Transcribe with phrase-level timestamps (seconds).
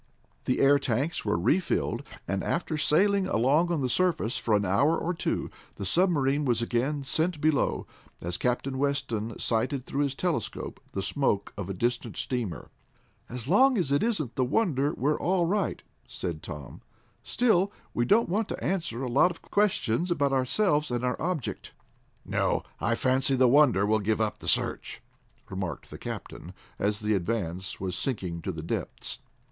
[0.45, 4.97] The air tanks were refilled, and after sailing along on the surface for an hour
[4.97, 7.85] or two, the submarine was again sent below,
[8.19, 12.71] as Captain Weston sighted through his telescope the smoke of a distant steamer.
[13.29, 16.81] "As long as it isn't the Wonder, we're all right," said Tom.
[17.21, 21.73] "Still, we don't want to answer a lot of questions about ourselves and our object."
[22.25, 22.63] "No.
[22.79, 24.99] I fancy the Wonder will give up the search,"
[25.47, 29.19] remarked the captain, as the Advance was sinking to the depths.